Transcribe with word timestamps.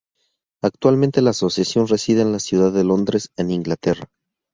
Actualmente 0.63 1.21
la 1.21 1.29
Asociación 1.29 1.87
reside 1.87 2.23
en 2.23 2.31
la 2.31 2.39
ciudad 2.39 2.71
de 2.73 2.83
Londres 2.83 3.29
en 3.37 3.51
Inglaterra. 3.51 4.07